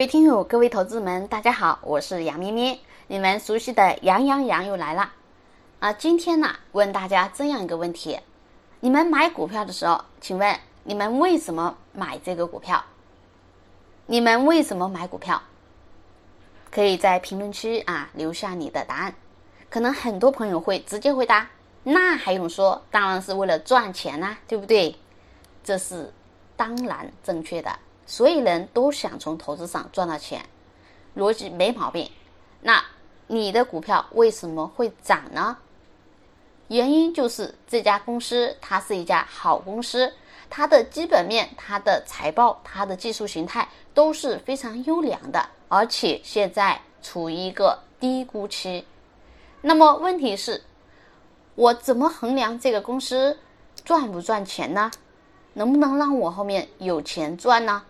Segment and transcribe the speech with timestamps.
[0.00, 2.78] 各位听友、各位投资们，大家好，我是杨咩咩，
[3.08, 5.12] 你们熟悉的杨洋洋又来了。
[5.80, 8.16] 啊，今天呢，问大家这样一个问题：
[8.78, 12.84] 你们买股票的时候，请问你们为什么买这个股票？
[14.06, 15.42] 你们为什么买股票？
[16.70, 19.12] 可以在评论区啊留下你的答案。
[19.68, 21.50] 可能很多朋友会直接回答：
[21.82, 22.80] 那还用说？
[22.92, 24.94] 当然是为了赚钱呐，对不对？
[25.64, 26.12] 这是
[26.56, 27.76] 当然正确的。
[28.08, 30.42] 所有人都想从投资上赚到钱，
[31.14, 32.10] 逻辑没毛病。
[32.62, 32.82] 那
[33.26, 35.58] 你的股票为什么会涨呢？
[36.68, 40.10] 原因就是这家公司它是一家好公司，
[40.48, 48.86] 它的基本面、它的财报、它的技术形态都是非常优良的，而且现在处于一个低估期。
[49.60, 50.62] 那么问题是，
[51.56, 53.38] 我怎么衡量这个公司
[53.84, 54.90] 赚不赚钱呢？
[55.52, 57.82] 能不能让我后面有钱赚呢？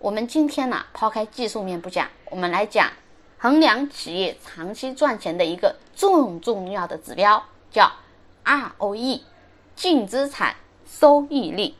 [0.00, 2.90] 我们今天呢，抛开技术面不讲，我们来讲
[3.36, 7.92] 衡量企业长期赚钱的一个重重要的指标，叫
[8.42, 9.20] ROE，
[9.76, 10.56] 净资产
[10.86, 11.74] 收益率。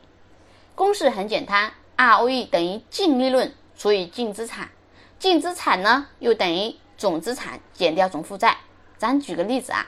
[0.75, 4.69] 公式很简单，ROE 等于净利润除以净资产，
[5.17, 8.55] 净资产呢又等于总资产减掉总负债。
[8.99, 9.87] 咱举个例子啊，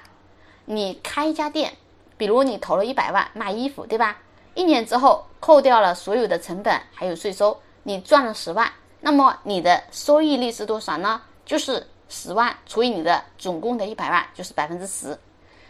[0.66, 1.78] 你开一家店，
[2.18, 4.18] 比如你投了一百万卖衣服，对吧？
[4.56, 7.60] 一年之后扣掉了所有的成本还有税收。
[7.84, 11.22] 你赚了十万，那么你的收益率是多少呢？
[11.46, 15.20] 就是十万除以你的总共的一百万，就是百分之十。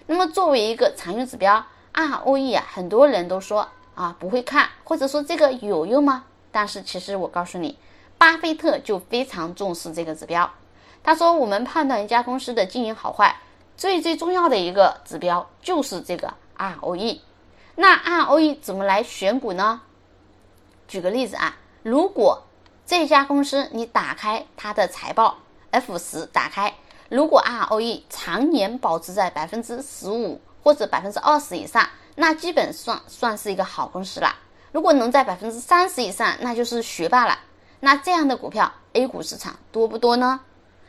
[0.06, 6.26] 那么作为一个常用指标，ROE 啊，很多人都说啊不会看，或者说这个有用吗？
[6.52, 7.80] 但是其实我告诉你，
[8.20, 10.52] 巴菲特就非常重视这个指标。
[11.04, 13.38] 他说，我们判断一家公司的经营好坏，
[13.76, 17.20] 最最重要的一个指标就是这个 ROE。
[17.76, 19.82] 那 ROE 怎么来选股呢？
[20.88, 21.58] 举个例子啊。
[21.84, 22.44] 如果
[22.86, 25.40] 这家公司你打开它的财报
[25.70, 26.74] ，F 十打开，
[27.10, 31.86] 如果 ROE 常年保持在百分之十五或者百分之二十以上，
[32.16, 34.34] 那基本算算是一个好公司了。
[34.72, 37.38] 如果能在百分之三十以上，那就是学霸了。
[37.82, 40.40] 那这样的股票 A 股市场多不多呢？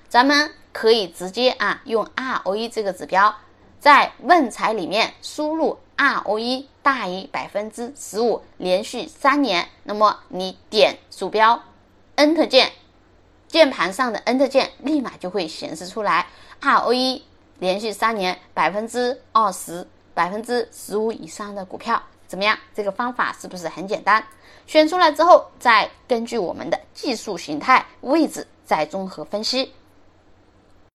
[0.08, 3.34] 咱们可以直接啊用 ROE 这个指标，
[3.80, 5.76] 在问财里面输入。
[5.96, 11.62] ROE 大于百分之十五，连续三年，那么你点鼠标
[12.16, 12.72] Enter 键，
[13.48, 16.26] 键盘上的 Enter 键立马就会显示出来
[16.60, 17.22] ROE
[17.58, 22.58] 连续三年百分之二十、百分之十五以上的股票，怎么样？
[22.74, 24.24] 这个方法是不是很简单？
[24.66, 29.72] 选出来之后，再根据我们的技术形态、位置再综合分析。